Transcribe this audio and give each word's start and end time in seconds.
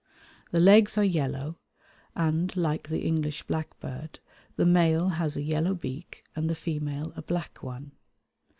The 0.49 0.59
legs 0.59 0.97
are 0.97 1.03
yellow, 1.03 1.59
and, 2.15 2.55
like 2.57 2.87
the 2.89 3.01
English 3.05 3.43
blackbird, 3.43 4.17
the 4.55 4.65
male 4.65 5.09
has 5.09 5.37
a 5.37 5.43
yellow 5.43 5.75
beak 5.75 6.23
and 6.35 6.49
the 6.49 6.55
female 6.55 7.13
a 7.15 7.21
black 7.21 7.61
one. 7.61 7.91